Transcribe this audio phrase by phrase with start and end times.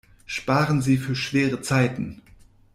[0.25, 2.23] Sparen Sie für schwere Zeiten!